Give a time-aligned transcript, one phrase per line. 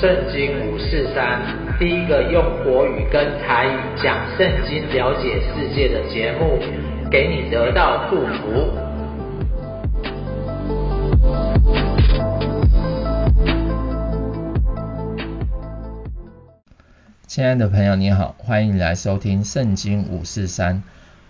[0.00, 1.40] 圣经五四三，
[1.78, 6.58] 第一个用国语跟台语讲圣经、了解世界的节目，
[7.08, 8.70] 给你得到祝福。
[17.28, 20.82] 亲爱的朋友，你好，欢迎你来收听圣经五四三。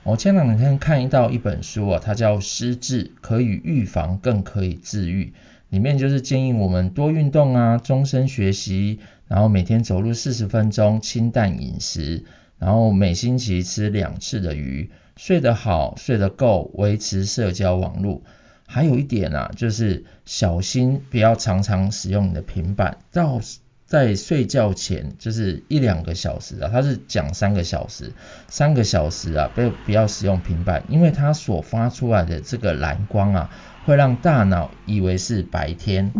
[0.05, 5.25] 我前两天看到一本书啊，它叫《失智可以预防，更可以治愈》。
[5.75, 12.27] 里面就是建议我们多运动啊，终身学习，然后每天走路四十分钟，清淡饮食，
[12.61, 18.23] 然后每星期吃两次的鱼，睡得好，睡得够，维持社交网络。
[18.69, 23.41] 还有一点啊，就是小心不要常常使用你的平板，到
[23.95, 28.11] 在睡觉前就是一两个小时啊，他是讲三个小时，
[28.49, 33.51] 三个小时啊，不要不要使用平板，因为它所发出来的这个蓝光啊。
[33.85, 36.13] 会让大脑以为是白天，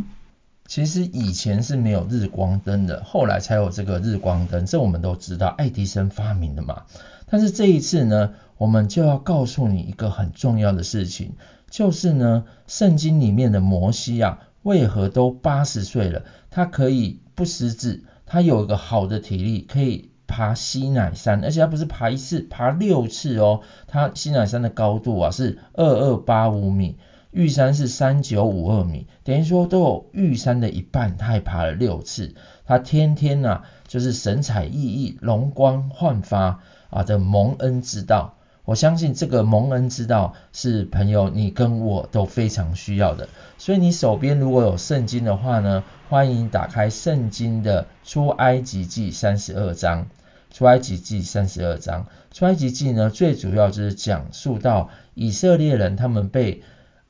[0.69, 6.83] 其实以前是没有日光灯的，后来才有这个日光灯，这我们都知道，爱迪生发明的嘛。
[7.27, 11.33] 但是这一次呢，我们就要告诉你一个很重要的事情，
[11.71, 26.97] 就是呢，圣经里面的摩西啊，为何都八十岁了，他可以不失智，他有一个好的体力，可以爬西乃山，而且他不是爬一次，爬六次哦，他西乃山的高度啊是二二八五米。
[27.31, 32.37] 玉山是三九五二米，等于说都有玉山的一半，他还爬了六次。
[32.65, 36.61] 他天天呐、就是神采奕奕、容光焕发
[36.91, 38.37] 啊的蒙恩之道。
[38.65, 43.29] 我相信这个蒙恩之道是朋友你跟我都非常需要的。
[43.59, 50.07] 所以你手边如果有圣经的话呢，欢迎打开圣经的出埃及记三十二章。
[50.51, 56.63] 出埃及记三十二章，出埃及记呢，最主要就是讲述到以色列人他们被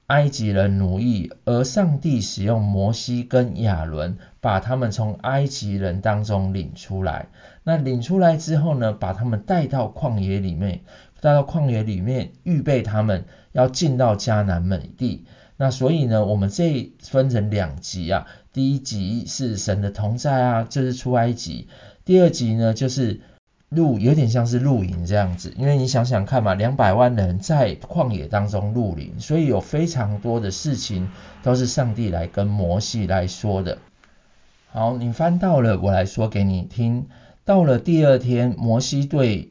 [0.06, 7.26] 埃及人奴役，而上帝使用摩西跟亚伦，把他们从埃及人当中领出来。
[7.64, 10.80] 那领出来之后呢，把他们带到旷野里面，
[11.24, 15.24] 带到旷野里面，预备他们要进到迦南美地。
[15.56, 21.66] 那所以呢，我们这分成两集啊，第一集是神的同在啊，就是出埃及；
[22.04, 23.22] 第二集呢，就是。
[23.70, 31.10] 露有点像是露营这样子，因为你想想看嘛，两百万人在旷野当中露营，所以有非常多的事情
[31.42, 33.78] 都是上帝来跟摩西来说的。
[34.70, 37.06] 好，你翻到了，我来说给你听。
[37.44, 39.50] 到了第二天，摩西对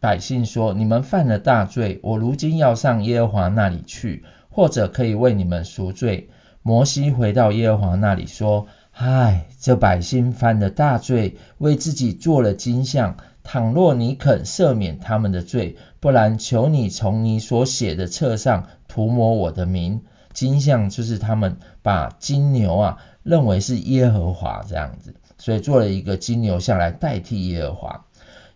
[0.00, 6.30] 百姓说：“你们犯了大罪，我如今要上耶和华那里去，或者可以为你们赎罪。”
[6.62, 13.16] 摩西回到耶和华那里说：“唉，这百姓犯了大罪，为自己做了金像。”
[13.48, 20.02] 倘若你肯赦免他们的罪，不然求你从你所写的册上涂抹我的名。
[20.32, 28.04] 金像就是他们把金牛啊认为是耶和华这样子，所以做了一个金牛像来代替耶和华。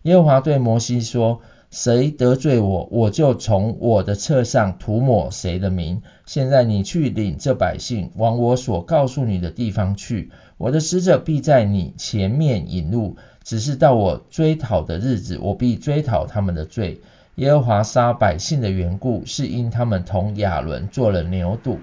[0.03, 1.41] 耶和华对摩西说：
[1.71, 6.01] 谁得罪我，我就从我的册上涂抹谁的名。
[6.25, 13.17] 现在你去领这百姓往我所告诉你的地方去，我的使者必在你前面引路。
[13.43, 17.01] 只是到我追讨的日子，我必追讨他们的罪。
[17.37, 21.77] 耶和华杀百姓的缘故，是因他们同亚伦做了牛犊。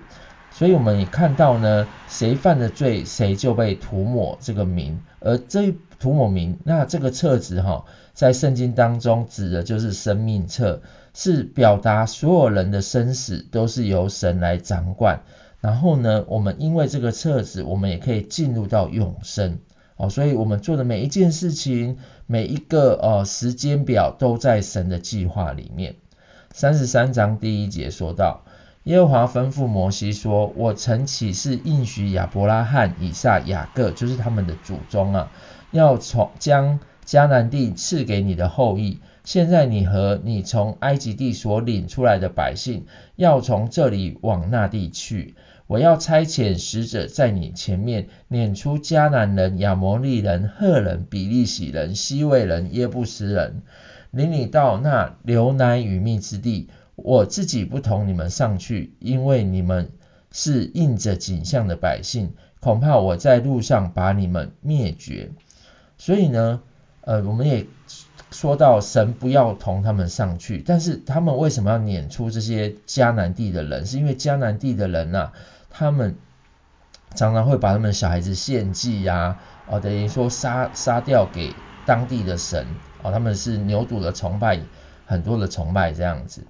[0.51, 4.99] 所以我们也看到呢，谁犯的罪，谁就被涂抹这个名。
[5.19, 7.85] 而这涂抹名，那这个册子哈，
[8.17, 10.81] 在圣经当中指的就是生命册，
[11.13, 15.21] 是表达所有人的生死都是由神来掌管。
[15.61, 19.59] 然后呢，我们因为这个册子，我们也可以进入到永生。
[19.97, 25.93] 哦，所以我们做的每一件事情，每一个呃时间表都在神的计划里面。
[26.51, 28.45] 三十三章第一节说到，
[28.85, 35.31] 耶和华吩咐摩西说：“我曾起誓应许亚伯拉罕、以撒、雅各，就是他们的祖宗啊，
[35.69, 38.99] 要从将迦南地赐给你的后裔。
[39.23, 45.33] 现在你和你从埃及地所领出来的百姓，要从这里往那地去。”
[45.67, 53.63] 我要差遣使者在你前面撵出迦南人、亚摩利人、赫人、比利洗人、希未人、耶布斯人，
[54.11, 56.69] 领你到那流奶与蜜之地。
[56.95, 59.91] 我自己不同你们上去，因为你们
[60.31, 62.31] 是应着景象的百姓，
[62.61, 65.31] 恐怕我在路上把你们灭绝。
[65.97, 66.61] 所以呢，
[67.07, 67.65] 呃，我们也
[68.31, 73.85] 说到神不要同他们上去，但是他们为什么要撵出这些迦南地的人？
[73.85, 75.31] 是因为迦南地的人啊。
[75.69, 76.17] 他们
[77.15, 79.39] 常常会把他们小孩子献祭呀，
[79.69, 81.53] 啊，等于说杀杀掉给
[81.85, 82.67] 当地的神，
[83.03, 84.59] 哦，他们是牛犊的崇拜，
[85.05, 86.45] 很多的崇拜这样子。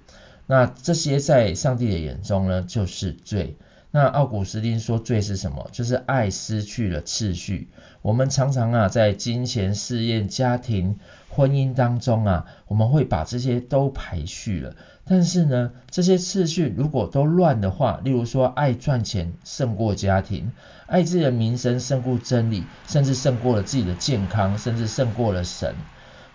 [0.46, 3.56] 那这些在上帝的眼中呢，就是罪。
[3.90, 5.70] 那奥古斯丁说罪是什么？
[5.72, 7.68] 就是爱失去了次序。
[8.02, 10.98] 我们常常啊，在金钱、事业、家庭、
[11.30, 14.76] 婚姻当中啊，我们会把这些都排序了。
[15.04, 20.52] 但是呢，这些次序如果都乱的话，例如说爱赚钱胜过家庭，
[20.86, 25.74] 爱自己的名声胜过真理，甚至胜过了自己的健康，甚至胜过了神。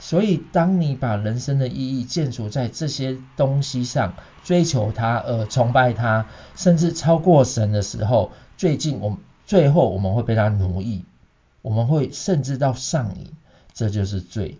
[0.06, 6.26] 所以，当你把人生的意义建筑在这些东西上，追求它，而崇拜它，
[6.58, 11.06] 甚至超过神的时候，最近我们最后我们会被它奴役，
[11.62, 13.32] 我们会甚至到上瘾，
[13.74, 14.58] 这就是罪。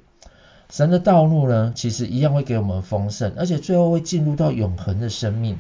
[0.70, 5.60] 神的道路呢，其实一样会给我们丰盛，而且最后会进入到永恒的生命。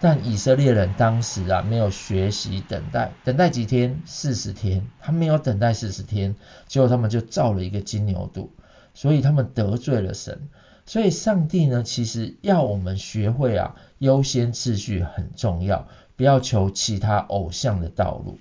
[0.00, 4.02] 但以色列人当时啊，没有学习等待，等待几天？
[4.04, 6.36] 四十天，他没有等待四十天，
[6.68, 8.48] 结果他们就造了一个金牛犊。
[8.94, 10.48] 所以他们得罪了神，
[10.86, 15.86] 所以上帝呢，其实要我们学会啊，优先次序很重要，
[16.16, 18.38] 不要求其他偶像的道路。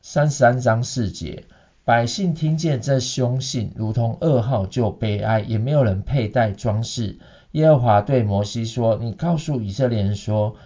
[0.00, 1.44] 三十三章四节，
[1.84, 7.18] 百姓听见这凶信，如同噩耗，就悲哀，也没有人佩戴装饰。
[7.50, 10.56] 耶和华对摩西说：“你告诉以色列人说。”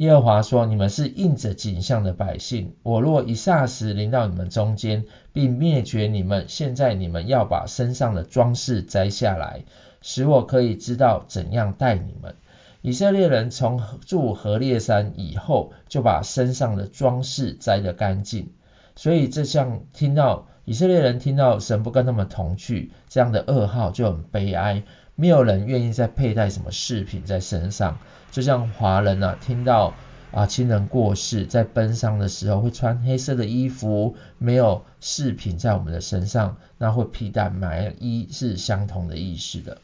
[0.00, 5.04] 耶和华说：“你们是印着景象的百姓，我若一霎时临到你们中间，
[5.34, 9.64] 并灭绝你们，现在你们要把身上的装饰摘下来，
[10.00, 12.34] 使我可以知道怎样待你们。”
[12.80, 18.48] 以色列人从住何烈山以后，就把身上的装饰摘得干净。
[18.96, 24.82] 所以这像听到以色列人听到神不跟他们同去，这样的噩耗就很悲哀，
[25.20, 27.98] 没有人愿意再佩戴什么饰品在身上。
[28.30, 29.92] 就像华人啊，听到
[30.32, 39.76] 啊亲人过世，在奔丧的时候会穿黑色的衣服，没有饰品在我们的身上，那会披戴埋衣是相同的意思的。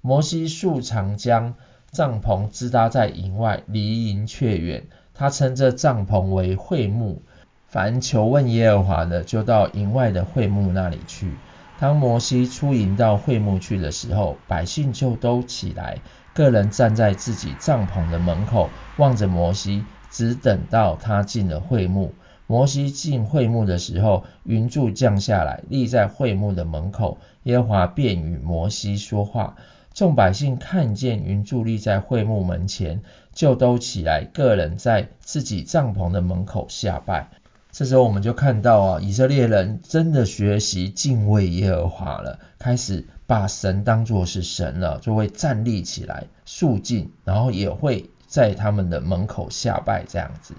[0.00, 1.54] 摩西素常将
[1.90, 4.86] 帐篷支搭在营外，离营却远。
[5.12, 7.20] 他称这帐篷为会幕。
[7.68, 11.34] 凡求问耶和华的，就到营外的会幕那里去。
[11.78, 15.98] 当摩西出营到会幕去的时候，百姓就都起来。
[16.32, 22.14] 个人站在自己帐篷的门口，望着摩西，只等到他进了会幕。
[22.46, 27.18] 摩西进会幕的时候，云柱降下来，立在会幕的门口。
[27.44, 29.56] 耶和华便与摩西说话。
[29.92, 37.28] 众百姓看见云柱立在会幕门前，就都起来，个人在自己帐篷的门口下拜。
[37.74, 50.54] 这时候我们就看到啊，以色列人真的学习敬畏耶和华了，开始把神当作是神了，就会站立起来肃静，然后也会在他们的门口下拜这样子。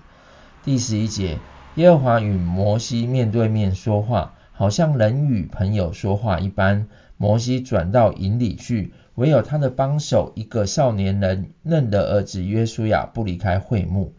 [0.66, 1.40] 第十一节，
[1.76, 6.88] 耶和华与摩西面对面说话，好像人与朋友说话一般。
[7.16, 14.14] 摩西转到营里去，唯有他的帮手一个少年人嫩的儿子约书亚不离开会幕。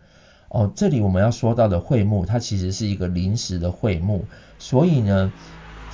[0.49, 4.25] 哦，这里我们要说到的会幕，它其实是一个临时的会幕，
[4.61, 5.33] 所以呢，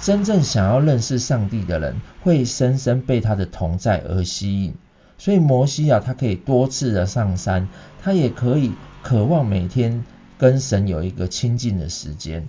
[0.01, 4.75] 真正想要认识上帝的人，会深深被他的同在而吸引。
[5.17, 7.69] 所以摩西啊，他可以多次的上山，
[8.03, 8.73] 他也可以
[9.03, 10.05] 渴望每天
[10.37, 12.47] 跟神有一个亲近的时间。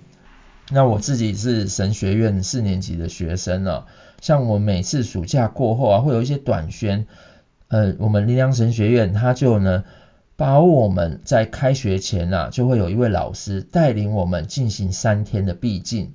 [0.70, 3.86] 那我自己是神学院四年级的学生啊，
[4.20, 7.06] 像我每次暑假过后啊，会有一些短宣，
[7.68, 9.84] 呃，我们林良神学院他就呢。
[10.36, 16.14] 把我们在开学前啊，就会有一位老师带领我们进行三天的避静，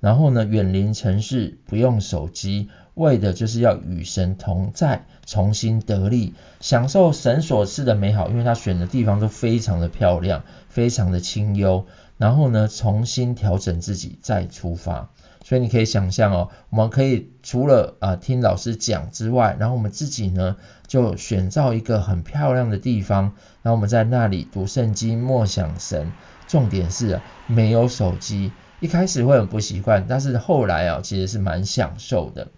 [0.00, 8.30] 然后呢，远离城市，不用手机，为的就是要与神同在，重新得力，享受神所赐的美好。
[8.30, 11.84] 因为他选的地方都非常的漂亮，非常的清幽，
[12.16, 15.10] 然后呢，重新调整自己再出发。
[15.44, 20.56] 所以你可以想象哦，我们可以除了啊听老师讲之外，然后我们自己呢
[20.88, 26.10] 就选造一个很漂亮的地方，然后我们在那里读圣经、默想神。
[26.46, 32.48] 重点是没有手机，一开始会很不习惯，但是后来啊其实是蛮享受的。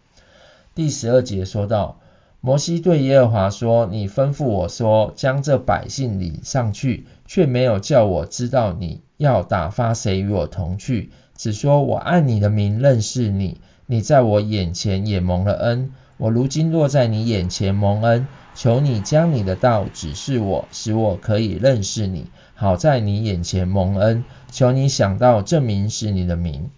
[0.75, 2.01] 第十二节说到，
[2.41, 15.93] 摩西对耶和华说：“你吩咐我说，将这百姓领上去，却没有叫我知道你要打发谁与我同去。”只说我按你的名认识你，你在我眼前也蒙了恩。
[16.19, 24.25] 我如今落在你眼前蒙恩，求你将你的道指示我，使我可以认识你，好在你眼前蒙恩。
[24.51, 26.71] 求你想到这名是你的名。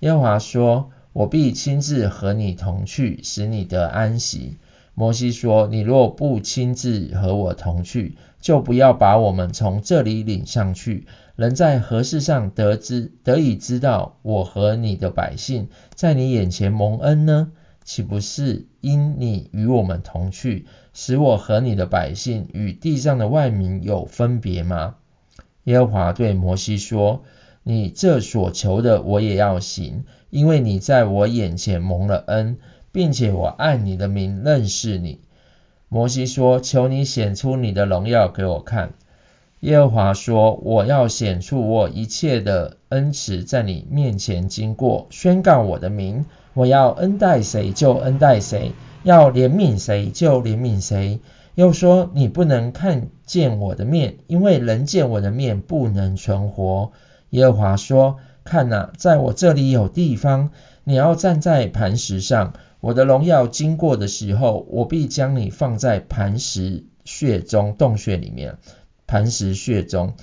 [0.00, 4.56] 耶和华说：我必亲自和你同去，使你得安息。
[4.98, 11.06] 摩西说：你若不亲自和我同去，就不要把我们从这里领上去。
[11.36, 17.52] 人在何事上得知得以知道我和你的百姓在你眼前蒙恩呢？
[17.84, 24.96] 岂不是因你与我们同去，使我和你的百姓与地上的万民有分别吗？
[25.62, 27.22] 耶和华对摩西说：
[27.62, 32.58] 你这所求的我也要行，因为你在我眼前蒙了恩，
[32.92, 35.20] 并且我按你的名认识你。
[35.88, 38.92] 摩西说：求你显出你的荣耀给我看。
[39.60, 46.26] 耶和华说：我要显出我一切的恩慈在你面前经过，宣告我的名。
[46.54, 51.20] 我要恩待谁就恩待谁，要怜悯谁就怜悯谁。
[51.54, 56.92] 又说，你不能看见我的面，因为人见我的面不能存活。
[57.30, 60.50] 耶和华说：看哪，在我这里有地方，
[60.84, 62.52] 你要站在磐石上。
[62.80, 68.58] 我的荣耀经过的时候，我必将你放在磐石穴中，洞穴里面，
[69.06, 70.14] 磐石穴中，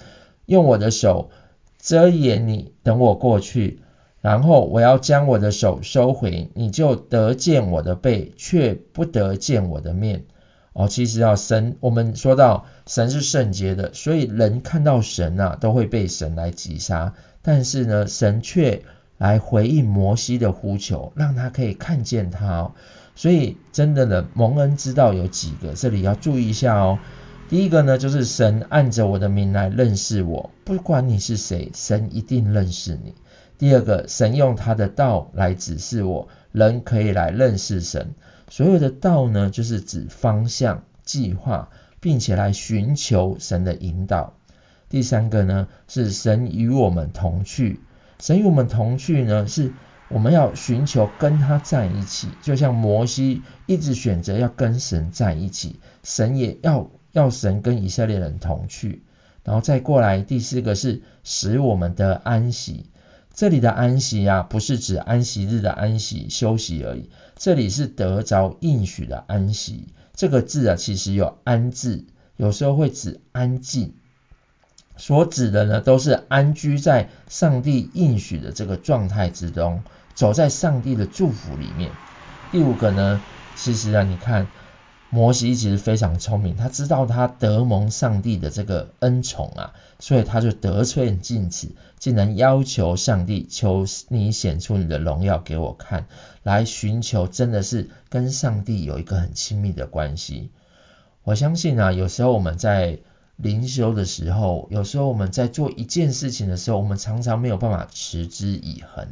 [0.46, 1.32] 用我的手
[1.80, 3.82] 遮掩你，等我过去。
[4.22, 10.26] 然后我要将我的手收回，你就得见我的背，却不得见我的面。
[10.74, 17.14] 哦，其实啊，神，我们说到神是圣洁的，所以人看到神啊，都会被神来击杀。
[17.44, 18.82] 但是呢，神却
[19.18, 22.72] 来回应摩西的呼求，让他可以看见他哦。
[23.16, 27.00] 所以真的呢，蒙恩之道有几个，这里要注意一下哦。
[27.48, 33.14] 第一个呢，就是神按着我的名来认识我，不管你是谁，神一定认识你。
[33.58, 38.16] 第二个，神用他的道来指示我，人可以来认识神。
[38.50, 41.70] 所有的道呢，就是指方向、计划，
[42.02, 44.34] 并且来寻求神的引导。
[44.90, 47.80] 第三个呢，是神与我们同去。
[48.20, 49.74] 神与我们同去呢，是
[50.10, 59.04] 我们要寻求跟他在一起，就像摩西一直选择要跟神在一起，神也要要神跟以色列人同去。
[59.44, 62.86] 然后再过来，第四个是使我们的安息。
[63.34, 69.90] 这里的安息啊，不是指安息日的安息休息而已，这里是得着应许的安息。
[70.14, 72.06] 这个字啊，其实有安置，
[72.38, 73.94] 有时候会指安静，
[74.98, 79.84] 所指的呢，都是安居在上帝应许的这个状态之中，
[80.14, 81.92] 走在上帝的祝福里面。
[82.52, 83.22] 第五个呢，
[83.56, 84.48] 其实啊，你看。
[85.12, 96.08] 摩西其实非常聪明，他知道他得蒙上帝的这个恩宠啊，所以他就得寸进尺，竟然要求上帝，求你显出你的荣耀给我看，
[96.44, 100.50] 来寻求真的是跟上帝有一个很亲密的关系。
[101.24, 103.00] 我相信啊，有时候我们在
[103.38, 109.08] 灵修的时候，有时候我们在做一件事情的时候，我们常常没有办法持之以恒。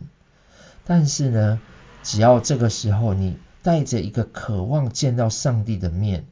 [0.85, 1.61] 但是呢，
[2.03, 3.37] 只要这个时候你。
[3.63, 6.25] 带着一个渴望见到上帝的面，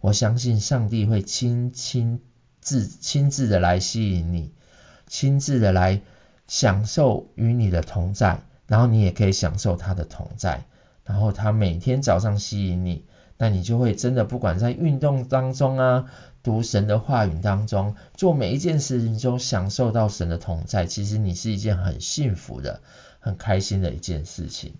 [0.00, 2.20] 我相信上帝会亲亲
[2.60, 4.50] 自亲自的来吸引你，
[5.06, 6.00] 亲自的来
[6.48, 10.64] 享受与你的同在，然后你也可以享受他的同在，
[11.04, 13.04] 然后他每天早上吸引你，
[13.42, 16.04] 那你就会真的不管在运动当中啊，
[16.44, 22.82] 读神的话语当中，做每一件事情中享受到神的同在，其实你是一件很幸福的、
[23.18, 24.74] 很开心的一件事情。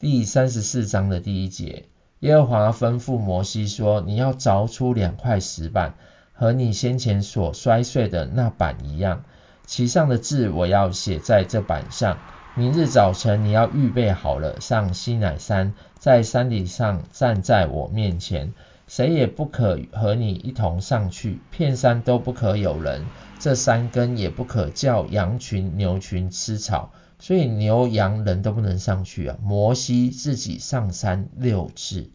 [0.00, 1.84] 第三十四章的第一节，
[2.18, 5.94] 耶和华吩咐摩西说：“你要凿出两块石板，
[6.32, 9.22] 和你先前所摔碎的那板一样，
[9.66, 12.18] 其上的字我要写在这板上。
[12.56, 18.52] 明日早晨你要预备好了，上西乃山，在山顶上站在我面前，
[18.86, 23.06] 谁也不可和你一同上去，片山都不可有人，
[23.40, 29.36] 这山根也不可叫羊群、牛群吃草。”所以牛羊人都不能上去啊！
[29.42, 32.10] 摩西自己上山六次，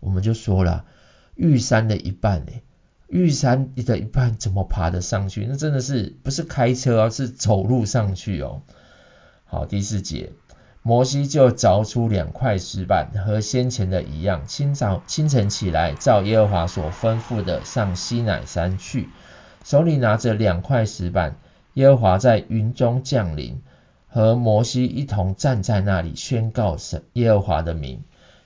[0.00, 0.84] 我们就说了，
[1.36, 2.62] 玉山的一半诶，
[3.06, 5.46] 玉山的一半怎么爬得上去？
[5.46, 8.62] 那真的是不是开车啊，是走路上去哦。
[9.46, 10.32] 好，第四节，
[10.82, 19.08] 摩西就凿出两块石板，和先前的一样，清早清晨起来，照耶和华所吩咐的上西乃山去，
[19.64, 21.36] 手里拿着两块石板，
[21.74, 23.62] 耶和华在云中降临。
[24.08, 28.02] 和摩西一同站在那里，宣告神耶和华的名。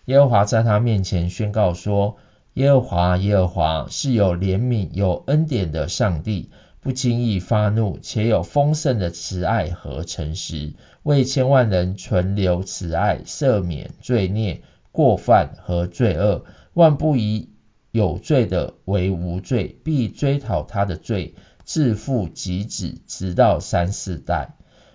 [0.06, 2.16] 耶和华在他面前宣告说：
[2.54, 6.50] 耶和华耶和华是有怜悯、有恩典的上帝，
[6.80, 10.72] 不轻易发怒，且有丰盛的慈爱和诚实，
[11.02, 16.44] 为千万人存留慈爱，赦免罪孽、过犯和罪恶。
[16.72, 17.50] 万不以
[17.90, 21.34] 有罪的为无罪，必追讨他的罪，
[21.64, 24.54] 自父及子，直到三四代。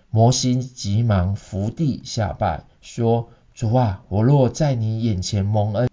[0.09, 5.89] 摩西急忙伏地下拜，说：“主啊，我若在你眼前蒙恩，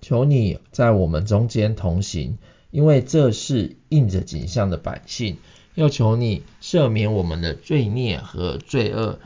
[0.00, 2.38] 求你在我们中间同行，
[2.70, 5.38] 因为这是印着景象的百姓。
[5.74, 9.18] 要求你赦免我们的罪孽和罪恶，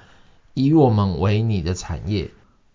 [0.55, 2.31] 以我们为你的产业。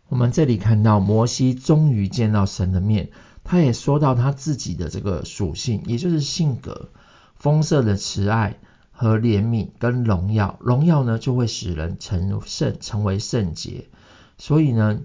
[0.09, 3.09] 我们这里看到摩西终于见到神的面，
[3.43, 6.89] 他也说到他自己的这个属性，也就是性格，
[7.35, 8.59] 丰盛的慈爱
[8.91, 13.85] 和怜悯跟荣耀，荣耀呢就会使人成圣，成为圣洁。
[14.37, 14.99] 所以呢，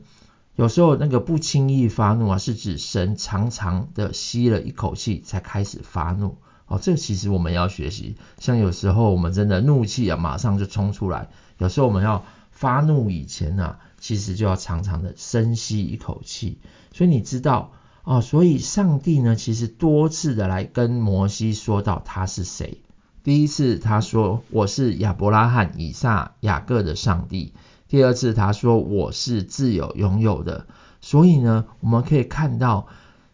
[0.57, 6.37] 有时候那个不轻易发怒啊，是指神长长的吸了一口气才开始发怒。
[6.69, 13.79] 哦，这其实我们要学习，像有时候我们真的怒气啊，马上就冲出来，有时候我们要发怒以前呢、啊。
[14.01, 16.59] 其实就要长长的深吸一口气，
[16.95, 17.73] 所以你知道
[18.05, 22.79] 哦，所以上帝呢，其实多次的来跟摩西说到他是谁。
[23.25, 27.55] 第一次他说我是亚伯拉罕、以撒、雅各的上帝；
[27.89, 30.69] 第二次他说我是自有拥有的。
[31.01, 32.87] 所以呢，我们可以看到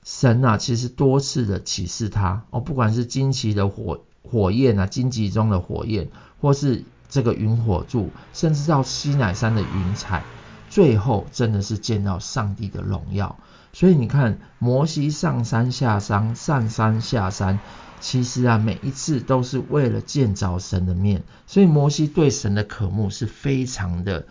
[0.05, 10.23] 神啊，其实多次的启示他哦，不管是荆棘的火火焰啊，荆棘中的火焰，或是这个云火柱，甚至到西乃山的云彩。
[10.71, 13.39] 最后真的是见到上帝的荣耀，
[13.73, 17.61] 所以你看摩西上山下山，上山下山，
[18.01, 24.27] 其实啊每一次都是为了见着神的面，所以摩西对神的渴慕是非常的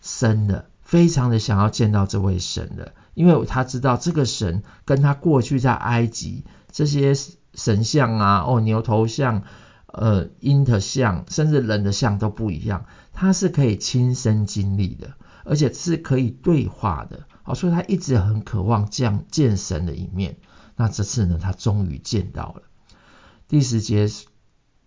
[0.00, 7.14] 深的，非常的想要见到这位神的，因为他知道这个神跟他过去在埃及这些
[7.54, 9.42] 神像啊，哦牛头像、
[9.86, 15.14] 呃鹰的像，甚至人的像都不一样，他是可以亲身经历的。
[15.42, 20.36] 而且是可以对话的，好，所以他一直很渴望见见神的一面。
[20.76, 22.62] 那这次呢，他终于见到了。
[23.48, 24.06] 第十节，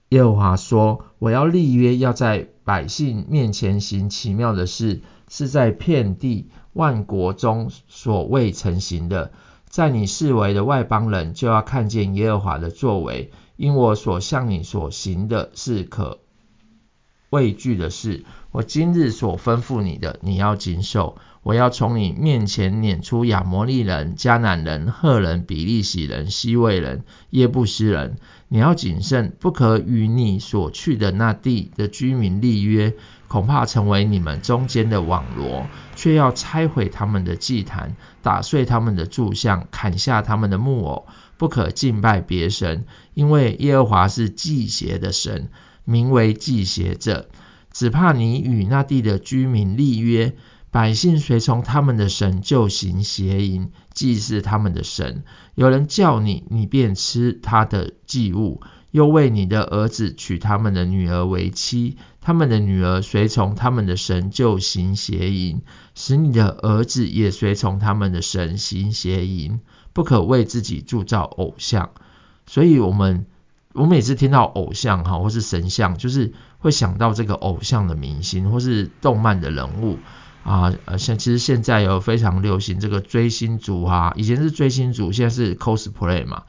[0.10, 5.02] 耶和华说：“我要立约，要在百姓面前行奇妙的事，
[5.36, 9.32] 是在遍地万国中所未曾行的。
[9.66, 16.20] 在你视为的外邦人就要看见耶和华的作为，因我所向你所行的是可
[17.34, 18.24] 畏惧的事。”
[18.54, 21.18] 我今日所吩咐你的，你要谨守。
[21.42, 28.18] 我要从你面前撵出亚摩利人、迦南人、赫人、比利洗人、希未人、耶布斯人。
[28.48, 32.94] 你要谨慎，不可与你所去的那地的居民立约，
[33.28, 35.66] 恐怕成为你们中间的网罗。
[35.96, 45.50] 却要拆毁他们的祭坛，打碎他们的柱像，砍下他们的木偶，不可敬拜别神，因为耶和华是忌邪的神，
[45.86, 47.30] 名为祭邪者。
[47.72, 50.36] 只怕你与那地的居民立约，
[50.70, 55.24] 百姓随从他们的神，就行邪淫，祭祀他们的神。
[55.56, 61.98] 有人叫你，你便吃他的祭物，又为你的儿子娶他们的女儿为妻。
[62.22, 65.62] 他们的女儿随从他们的神，就行邪淫，
[65.96, 69.60] 使你的儿子也随从他们的神行邪淫。
[69.94, 71.90] 不可为自己铸造偶像。
[72.46, 73.26] 所以，我们。
[73.74, 79.98] 我每次听到偶像哈，或是神像，就是会想到这个偶像的明星，或是动漫的人物
[80.44, 80.74] 啊。
[80.86, 86.44] 呃，像其实现在有非常流行这个追星族啊，以前是追星族，现在是 cosplay 嘛。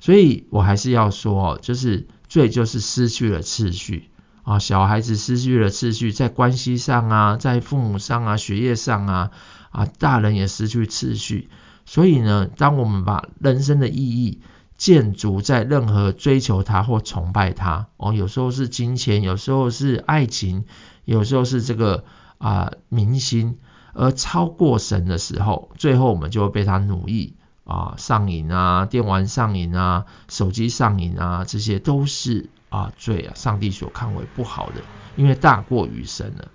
[0.00, 4.08] 所以我还是要说，就是罪就是失去了次序
[4.42, 9.30] 啊，小孩子失去了次序，在关系上啊，在父母上啊，学业上啊，
[9.70, 11.50] 啊，大人也失去次序。
[11.84, 14.40] 所以呢，当我们把人生的意义，
[14.82, 20.64] 建筑在任何追求他或崇拜他哦，有时候是金钱，有时候是爱情，
[21.04, 22.02] 有时候是这个
[22.38, 23.58] 啊、明星，
[23.92, 34.82] 而超过神的时候，最后我们就会被他奴役啊，上瘾啊，电玩上瘾啊，手机上瘾啊，这些都是啊罪啊，上帝所看为不好的，
[35.14, 36.48] 因为大过于神了。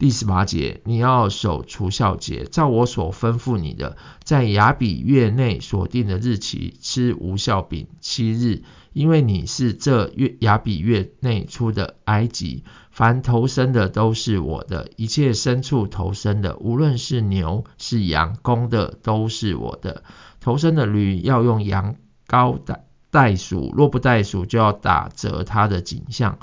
[0.00, 8.62] 第十八节，你要守除酵节，照我所吩咐你的，在亚比月内所定的日期吃无酵饼七日，
[8.94, 12.64] 因为你是这月亚比月内出的埃及。
[12.90, 20.02] 凡头生的都是我的，一切牲畜头生的，无论是牛是羊，公的都是我的。
[20.40, 26.38] 头生的驴要用羊羔代代赎，若不代赎，就要打折它的颈项。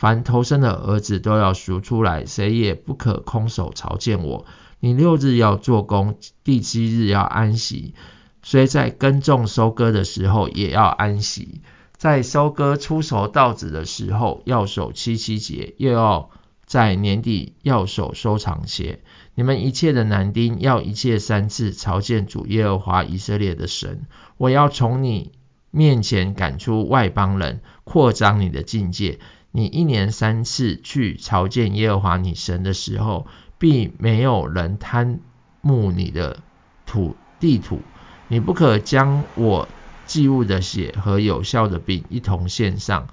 [0.00, 4.46] 凡投生的儿子都要赎出来，谁也不可空手朝见我。
[4.78, 7.94] 你六日要做工，第七日要安息。
[8.42, 11.60] 虽在耕种收割的时候也要安息，
[11.98, 16.30] 在收割出熟稻子的时候要守七七节，又要
[16.64, 19.00] 在年底要守收藏节。
[19.34, 24.06] 你们一切的男丁要一切三次朝见主耶和华以色列的神。
[24.38, 25.32] 我要从你
[25.70, 29.18] 面前赶出外邦人，扩张你的境界。
[29.52, 33.26] 你一年三次去朝见耶和华你神的时候，
[33.58, 35.20] 必没有人贪
[35.60, 36.38] 慕你的
[36.86, 37.80] 土地土。
[38.28, 39.68] 你不可将我
[40.06, 43.08] 祭物的血和有效的饼一同献上，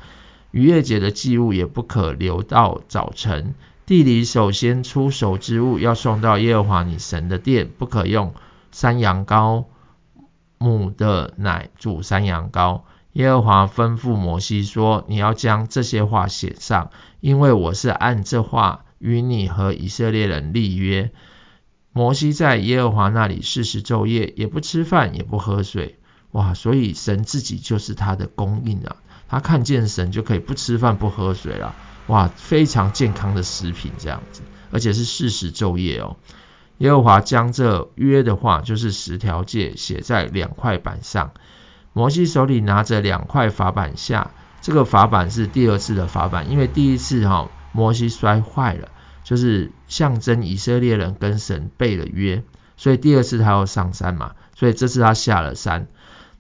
[0.52, 3.56] 逾越节的祭物也不可留到早晨。
[3.88, 8.36] 地里首先出手之物要送到耶和华你神的殿，不可用
[8.72, 9.66] 山羊羔
[10.60, 12.82] 母的奶煮山羊羔。
[13.18, 21.10] 耶和华吩咐摩西说：“你要将这些话写上，因为我是按这话与你和以色列人立约。”
[21.92, 25.98] 摩西在耶和华那里四十昼夜，也不吃饭，也不喝水。
[26.34, 26.54] 哇！
[26.54, 31.74] 所以神自己就是他的供应啊，他看见神就可以不吃饭不喝水了。
[32.06, 36.18] 哇，非常健康的食品这样子，而且是四十昼夜哦。
[36.78, 41.32] 耶和华将这约的话，就是十条诫，写在两块板上。
[41.98, 44.30] 摩西手里拿着两块法板下，
[44.62, 48.90] 这个法板是第二次的法板，因为第一次哈、摩西摔坏了，
[49.24, 52.44] 就是象征以色列人跟神背了约，
[52.76, 55.88] 所以第二次他要上山嘛，所以这次他下了山，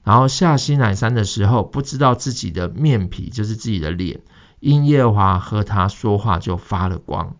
[0.03, 4.19] 然后下西乃山的时候，不知道自己的面皮就是自己的脸，
[4.59, 7.35] 因耶和华和他说话就发了光。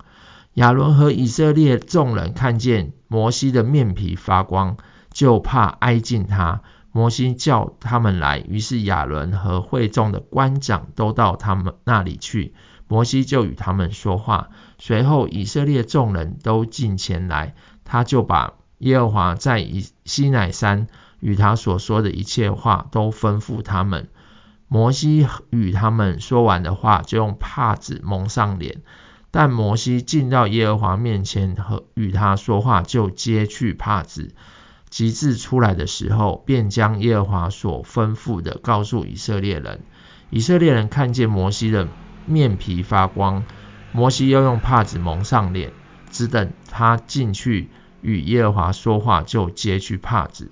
[0.56, 4.78] 亚伦和以色列众人看见摩西的面皮发光，
[5.12, 6.64] 就怕挨近他。
[6.98, 12.56] 摩西叫他们来，于是亚伦和会众的官长都到他们那里去。
[12.88, 14.50] 摩西就与他们说话。
[14.80, 17.54] 随后以色列众人都进前来，
[17.86, 20.88] 他就把耶和华在以西乃山
[21.20, 24.10] 与他所说的一切话都吩咐他们。
[24.68, 28.82] 摩西与他们说完的话，就用帕子蒙上脸。
[29.30, 34.34] 但摩西进到耶和华面前和与他说话，就揭去帕子。
[34.90, 39.82] 及至出来的时候，便将耶和华所吩咐的告诉以色列人。
[40.30, 41.88] 以色列人看见摩西的
[42.26, 43.44] 面皮发光，
[43.92, 45.72] 摩西又用帕子蒙上脸，
[46.12, 47.70] 只等他进去
[48.02, 50.52] 与耶和华说话，就揭去帕子。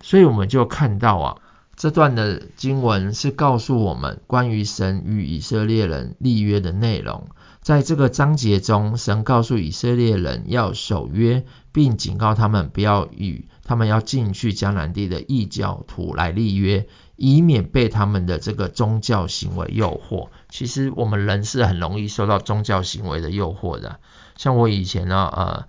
[0.00, 1.36] 所以我们就看到啊，
[1.76, 7.28] 这段的经文是告诉我们关于神与以色列人立约的内容。
[7.60, 20.28] 在这个章节中，神告诉以色列人要守约，并警告他们不要与他们要进去迦南地的异教徒来立约，以免被他们的这个宗教行为诱惑。
[20.48, 24.00] 其实我们人是很容易受到宗教行为的诱惑的。
[24.36, 25.66] 像我以前呢，呃，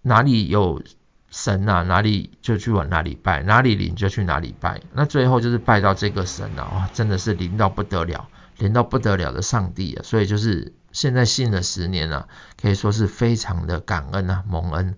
[0.00, 0.82] 哪里有
[1.30, 4.80] 神啊，哪里就去往哪里拜，哪里灵就去哪里拜。
[4.94, 10.02] 那最后就是拜到这个神啊，哇，真的是灵到不得了，灵到不得了的上帝啊。
[10.02, 12.28] 所以就是现在信了十年啊，
[12.60, 14.96] 可以说是非常的感恩啊，蒙恩。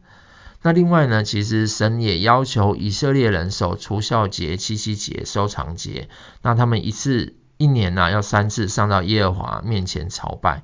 [0.63, 6.09] 那另外呢，其实神也要求以色列人守除酵节、七七节、收藏节。
[6.43, 10.63] 那他们一次一年呢、要三次上到耶和华面前朝拜。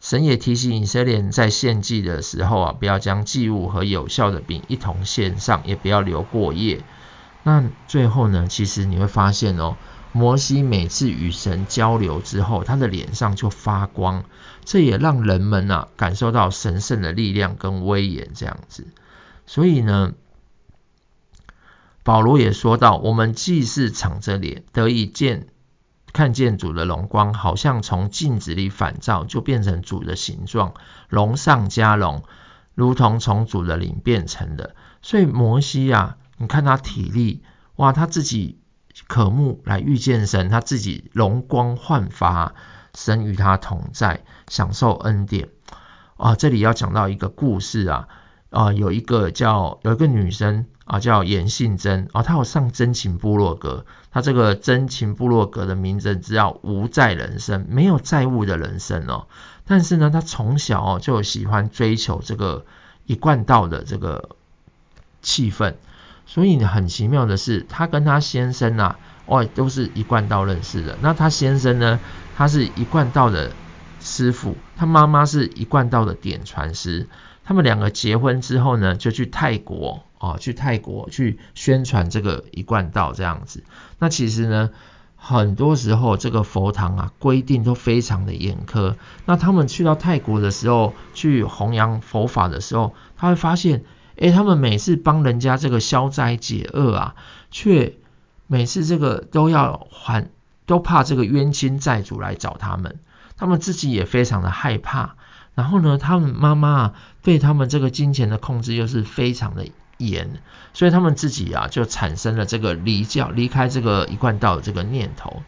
[0.00, 6.82] 神也提醒以色列人在献祭的时候啊，不要将祭物和有效的饼一同献上，也不要留过夜。
[7.44, 9.76] 那最后呢，其实你会发现哦，
[10.12, 14.24] 摩西每次与神交流之后，他的脸上就发光，
[14.64, 18.86] 这也让人们啊感受到神圣的力量跟威严这样子。
[19.46, 20.12] 所以呢，
[22.02, 25.48] 保罗也说到，我们既是敞着脸得以见
[26.12, 30.74] 看见主的荣光，好像从镜子里反照，就变成主的形状，
[31.08, 32.22] 荣上加荣，
[32.74, 34.76] 如同从主的灵变成的。
[35.00, 37.42] 所以摩西啊，你看他体力，
[37.76, 38.58] 哇，他自己
[39.12, 42.54] 渴慕来遇见神，他自己容光焕发，
[42.94, 45.50] 神与他同在，享受恩典。
[46.16, 48.08] 啊，这里要讲到一个故事啊。
[48.48, 59.26] 啊、有一个叫有一个女生啊，叫颜信珍啊，她有上真情部落格，她这个真情部落格的名字叫无债人生，没有债务的人生哦。
[59.66, 62.64] 但是呢，她从小哦就喜欢追求这个
[63.04, 64.30] 一贯道的这个
[65.20, 65.74] 气氛，
[66.32, 70.96] 所以很奇妙的是，她跟她先生啊，哦都是一贯道认识的。
[71.02, 72.00] 那她先生呢，
[72.34, 73.52] 他是一贯道的
[74.00, 77.06] 师傅，他妈妈是一贯道的点传师。
[77.44, 83.62] 他们两个结婚之后呢，就去泰国哦，去泰国去宣传这个一贯道这样子。
[83.98, 84.70] 那其实呢，
[85.16, 88.94] 很多时候这个佛堂啊规定都非常的严苛。
[89.26, 93.84] 那他们去到泰国的时候，去弘扬佛法的时候，他会发现，
[94.16, 97.14] 诶，他们每次帮人家这个消灾解厄啊，
[97.50, 97.94] 却
[98.46, 100.28] 每次这个都要还，
[100.66, 102.98] 都怕这个冤亲债主来找他们，
[103.36, 105.16] 他们自己也非常的害怕。
[105.54, 109.66] 然后呢，他们妈妈，对他们这个金钱的控制又是非常的
[109.98, 110.40] 严，
[110.72, 115.42] 所以他们自己啊就产生了这个离教、离开这个一贯道的这个念头。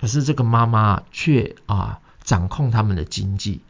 [0.00, 3.62] 可是这个妈妈却啊掌控他们的经济，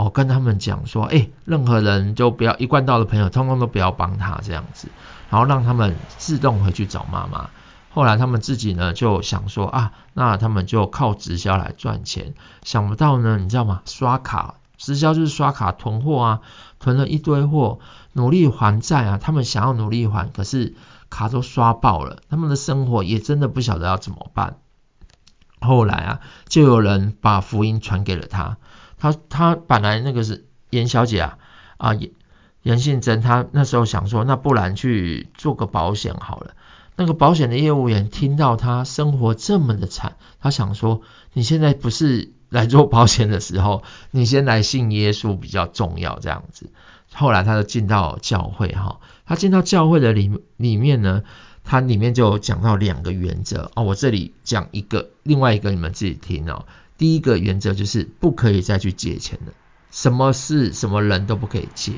[0.00, 4.88] 哦，跟他们讲说，哎，任何人就不要一贯道的朋友，通通都不要帮他这样子，
[5.28, 7.50] 然后让他们自动回去找妈妈。
[7.90, 12.32] 后来他们自己呢就想说啊，那他们就靠直销来赚钱。
[12.62, 13.82] 想不到呢，你知道吗？
[13.84, 16.40] 刷卡直销就是刷卡囤货啊，
[16.78, 17.80] 囤了一堆货，
[18.14, 19.18] 努力还债啊。
[19.20, 20.76] 他们想要努力还，可是
[21.10, 24.56] 卡都刷爆了，他们的生活也真的不晓得要怎么办。
[25.60, 28.56] 后来啊，就有人把福音传给了他。
[29.00, 31.38] 他他本来那个是严小姐啊
[31.78, 32.10] 啊严
[32.62, 36.54] 严信珍，他那时候想说，那不然去做个保险好了。
[36.96, 41.00] 那个保险的业务员听到他生活这么的惨，他想说，
[41.32, 43.82] 你现在不是来做保险的时候，
[44.12, 46.70] 你先来信耶稣比较重要这样子。
[47.14, 51.22] 后来他就进到教会哈，他进到教会的里里面呢，
[51.64, 56.66] 他里面就讲到两个原则哦，我这里讲一个，另外一个你们自己听哦。
[57.00, 59.52] 第一个原则就是不可以再去借钱了，
[59.90, 61.94] 什么事什么人都不可以借。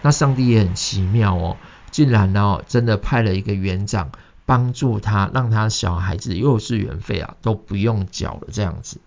[0.00, 1.56] 那上帝也很奇妙哦，
[1.90, 4.10] 竟然呢真的派了一个园长。
[4.48, 9.00] 帮助他，让他小孩子幼稚园费啊都不用缴了这样子，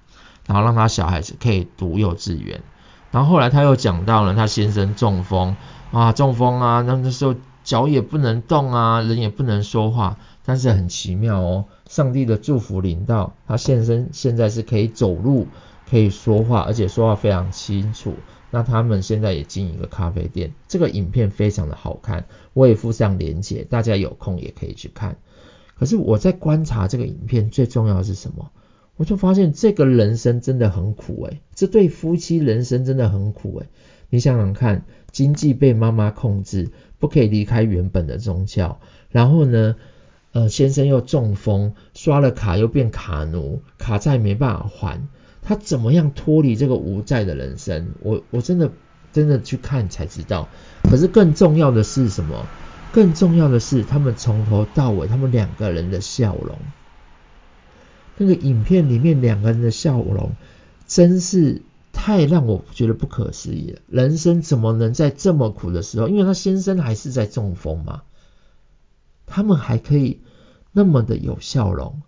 [0.46, 2.62] 然后让他小孩子可以读幼稚园。
[3.12, 5.56] 然后后来他又讲到了他先生中风
[5.94, 15.48] 啊，中风啊，那那时候脚也不能动啊，人也不能说话，但是很奇妙哦，上帝的祝福临到他现身，现在是可以走路，
[15.90, 18.14] 可以说话，而且说话非常清楚。
[18.52, 25.18] 那他们现在也经营一个咖啡店，这个影片非常的好看，我也附上连结，大家有空也可以去看。
[25.78, 28.52] 可是我在观察这个影片，最重要的是什么？
[28.96, 33.68] 我就发现这个人生真的很苦诶，这对夫妻人生真的很苦诶。
[34.12, 39.76] 你想想看，经济被妈妈控制，不可以离开原本的宗教，然后呢，
[40.32, 45.08] 呃，先生又中风，刷了卡又变卡奴，卡债没办法还，
[45.42, 47.90] 他怎么样脱离这个无债的人生？
[48.02, 48.72] 我我真的
[49.12, 50.48] 真的去看才知道。
[50.84, 52.46] 可是更重要的是什么？
[52.92, 56.58] 更重要的是，他们从头到尾，他们两个人的笑容，
[58.18, 60.32] 那个影片里面两个人的笑容，
[60.88, 61.62] 真是
[61.94, 63.80] 太让我觉得不可思议了。
[63.88, 68.02] 人生怎么能在这么苦的时候，因为他先生还是在中风嘛，
[69.30, 70.22] 他们还可以
[70.72, 72.02] 那么的有笑容，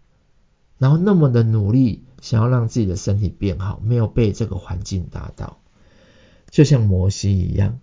[0.78, 5.60] 然后那么的努力，想要让自己的身体变好，没有被这个环境打倒，
[6.50, 7.80] 就像摩西一样。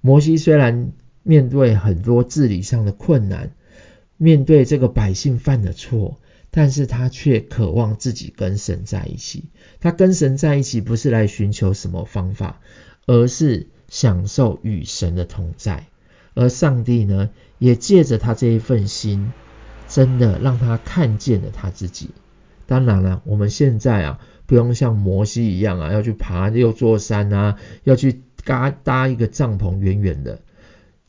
[0.00, 3.52] 摩西虽然面对很多治理上的困难，
[4.16, 6.18] 面对这个百姓犯的错，
[6.50, 9.50] 但是他却渴望自己跟神在一起。
[9.80, 12.60] 他跟神在一起不是来寻求什么方法，
[13.06, 15.86] 而是享受与神的同在。
[16.38, 19.32] 而上帝呢，也借着他这一份心，
[19.88, 22.10] 真的让他看见了他自己。
[22.64, 30.38] 当然了，我们现在啊，不用像摩西一样啊，要去爬六座山啊，要去搭搭一个帐篷远远的。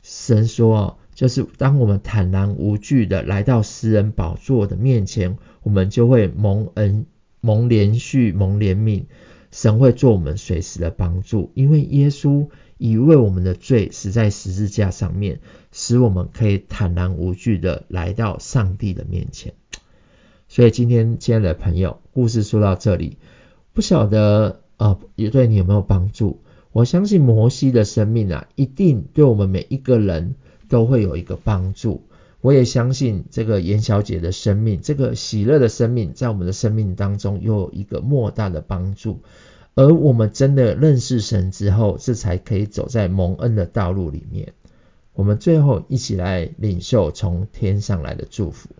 [0.02, 7.06] 神说啊，就是当我们坦然无惧的来到施恩宝座的面前，我们就会蒙恩、
[7.40, 9.04] 蒙怜恤、蒙怜悯。
[9.52, 12.48] 神会做我们随时的帮助，因为耶稣
[12.80, 15.40] 以为我们的罪死在十字架上面，
[15.70, 19.52] 使我们可以坦然无惧的来到上帝的面前。
[20.48, 23.18] 所以今天亲爱的朋友，故事说到这里，
[23.74, 26.40] 不晓得呃，也对你有没有帮助？
[26.72, 30.36] 我相信摩西的生命啊，一定对我们每一个人
[30.70, 32.04] 都会有一个帮助。
[32.40, 39.20] 我也相信这个严小姐的生命，这个喜乐的生命，在我们的生命当中又有一个莫大的帮助。
[39.74, 44.52] 而我们真的认识神之后，这才可以走在蒙恩的道路里面。
[45.12, 48.70] 我们最后一起来领受从天上来的祝福。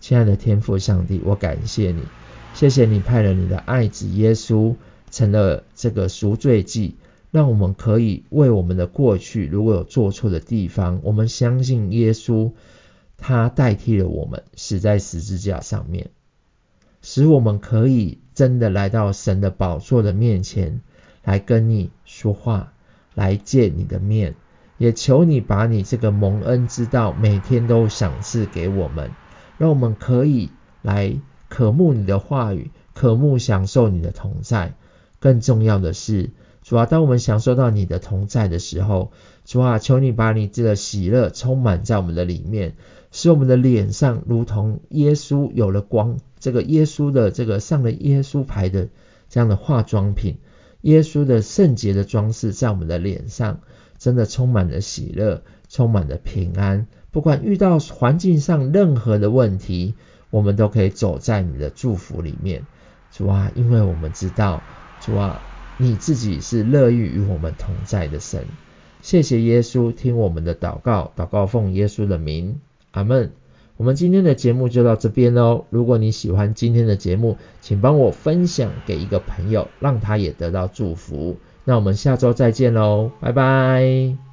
[0.00, 2.02] 亲爱的天父上帝，我感谢你，
[2.54, 4.74] 谢谢你派了你的爱子耶稣。
[5.12, 6.94] 成了这个赎罪祭，
[7.32, 12.52] 让我们可以为我们的过去，如果有做错的地方，我们相信耶稣，
[13.16, 16.10] 他代替了我们死在十字架上面，
[17.02, 20.80] 使我们可以真的来到神的宝座的面前，
[21.24, 22.72] 来跟你说话，
[23.14, 24.34] 来见你的面，
[24.78, 29.10] 也求你把你这个蒙恩之道每天都赏赐给我们，
[29.58, 30.50] 让我们可以
[30.82, 31.16] 来
[31.48, 34.74] 渴慕你的话语，渴慕享受你的同在。
[35.18, 36.30] 更重要的是，
[36.62, 39.12] 主啊，当我们享受到你的同在的时候，
[39.44, 42.74] 主啊，求你把你这个喜乐充满在我们的里面，
[43.10, 48.88] 使我们的脸上如同耶稣有了光，这个耶稣的这个上了耶稣牌的
[49.28, 50.38] 这样的化妆品，
[50.80, 53.60] 耶稣的圣洁的装饰在我们的脸上，
[53.98, 56.88] 真的充满了喜乐，充满了平安。
[57.12, 59.94] 不管遇到环境上任何的问题，
[60.30, 62.64] 我们都可以走在你的祝福里面，
[63.12, 64.62] 主啊，因为我们知道。
[65.00, 65.40] 主啊，
[65.78, 68.44] 你自己是乐意与我们同在的神。
[69.02, 73.32] 谢谢耶稣，听我们的祷告，祷告奉耶稣的名，阿门。
[73.80, 75.64] 我们今天的节目就到这边喽。
[75.70, 81.38] 如果你喜欢今天的节目，请帮我分享给一个朋友，让他也得到祝福。
[81.64, 84.29] 那我们下周再见喽，拜拜。